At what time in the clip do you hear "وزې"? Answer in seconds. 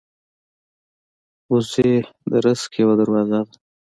1.51-1.91